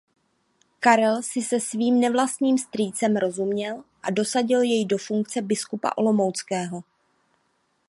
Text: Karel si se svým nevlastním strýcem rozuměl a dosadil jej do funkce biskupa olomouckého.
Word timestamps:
Karel 0.79 1.23
si 1.23 1.41
se 1.41 1.59
svým 1.59 1.99
nevlastním 1.99 2.57
strýcem 2.57 3.15
rozuměl 3.15 3.83
a 4.03 4.11
dosadil 4.11 4.61
jej 4.61 4.85
do 4.85 4.97
funkce 4.97 5.41
biskupa 5.41 5.91
olomouckého. 5.95 6.83